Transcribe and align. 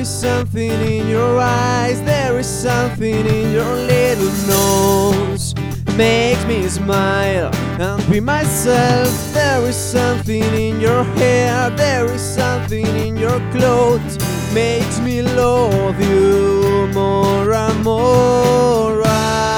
is 0.00 0.08
something 0.08 0.70
in 0.70 1.06
your 1.08 1.38
eyes, 1.38 2.00
there 2.02 2.38
is 2.38 2.46
something 2.46 3.26
in 3.26 3.52
your 3.52 3.74
little 3.74 4.32
nose. 4.48 5.54
Makes 5.94 6.42
me 6.46 6.66
smile 6.68 7.54
and 7.78 8.10
be 8.10 8.18
myself. 8.18 9.10
There 9.34 9.62
is 9.68 9.76
something 9.76 10.42
in 10.42 10.80
your 10.80 11.04
hair, 11.04 11.68
there 11.76 12.06
is 12.06 12.22
something 12.22 12.86
in 12.86 13.18
your 13.18 13.40
clothes. 13.50 14.16
Makes 14.54 15.00
me 15.00 15.20
love 15.20 16.00
you 16.00 16.88
more 16.94 17.52
and 17.52 17.84
more. 17.84 19.02
I, 19.04 19.50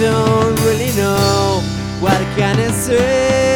don't 0.00 0.56
really 0.60 0.92
know 0.96 1.60
what 2.00 2.20
can 2.36 2.56
I 2.58 2.70
say. 2.70 3.47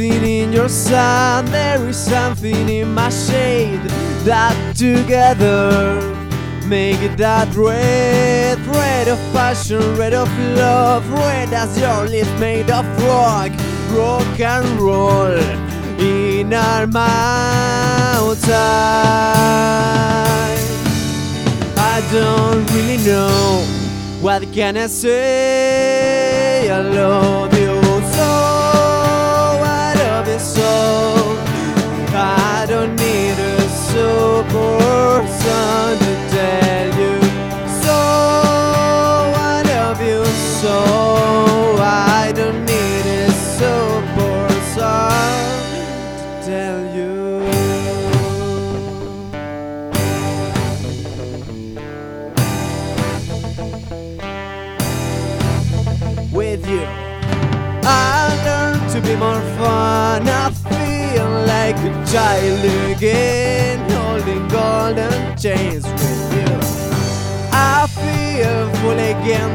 Something 0.00 0.24
in 0.24 0.50
your 0.50 0.68
sun, 0.68 1.44
there 1.46 1.86
is 1.86 1.96
something 1.96 2.68
in 2.70 2.94
my 2.94 3.10
shade 3.10 3.80
that 4.24 4.56
together 4.74 6.00
make 6.66 7.02
it 7.02 7.18
that 7.18 7.54
red, 7.54 8.58
red 8.66 9.08
of 9.08 9.18
passion, 9.34 9.82
red 9.96 10.14
of 10.14 10.28
love, 10.56 11.06
red 11.12 11.52
as 11.52 11.78
your 11.78 12.06
lips 12.08 12.30
made 12.40 12.70
of 12.70 12.86
rock, 13.02 13.52
rock 13.90 14.40
and 14.40 14.80
roll 14.80 15.36
in 15.98 16.54
our 16.54 16.86
mouths. 16.86 18.48
I, 18.48 18.56
I 21.76 22.00
don't 22.10 22.64
really 22.72 22.96
know 23.04 23.66
what 24.22 24.50
can 24.54 24.78
I 24.78 24.86
say. 24.86 26.70
I 26.70 26.80
love 26.80 27.59
more 59.20 59.42
fun. 59.60 60.26
I 60.26 60.50
feel 60.70 61.28
like 61.54 61.76
a 61.90 61.92
child 62.10 62.64
again, 62.96 63.78
holding 63.90 64.48
golden 64.48 65.36
chains 65.36 65.84
with 65.84 66.22
you. 66.36 66.56
I 67.52 67.86
feel 68.00 68.60
full 68.80 69.00
again, 69.14 69.52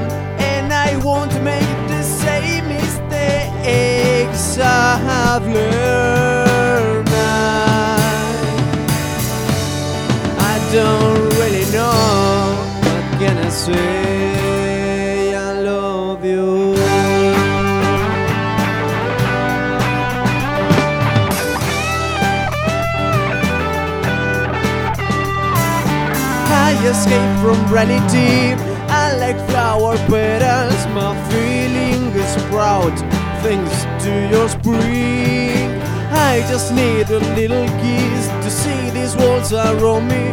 and 0.53 0.71
I 0.71 0.95
won't 1.03 1.33
make 1.41 1.77
the 1.87 2.03
same 2.03 2.67
mistakes 2.67 4.59
I 4.59 4.97
have 5.09 5.43
learned. 5.47 7.09
I 10.53 10.55
don't 10.75 11.29
really 11.39 11.65
know 11.77 11.97
what 12.85 13.05
can 13.19 13.37
I 13.37 13.49
say. 13.49 15.33
I 15.33 15.59
love 15.59 16.23
you. 16.23 16.74
Escape 26.91 27.33
from 27.41 27.57
reality. 27.71 28.53
I 28.89 29.15
like 29.17 29.37
flower 29.49 29.97
petals. 30.07 30.81
My 30.93 31.13
feeling 31.29 32.11
is 32.15 32.33
proud. 32.51 32.95
Thanks 33.43 33.83
to 34.03 34.11
your 34.29 34.47
spring. 34.49 35.81
I 36.11 36.41
just 36.49 36.73
need 36.73 37.09
a 37.09 37.19
little 37.35 37.67
kiss 37.81 38.27
to 38.43 38.49
see 38.49 38.89
these 38.91 39.15
walls 39.15 39.51
around 39.53 40.07
me 40.07 40.25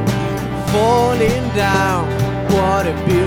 falling 0.73 1.45
down. 1.55 2.09
What 2.53 2.87
a 2.87 2.95
beautiful. 3.07 3.22